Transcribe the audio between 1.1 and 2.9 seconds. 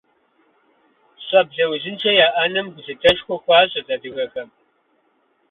Щӏэблэ узыншэ яӏэным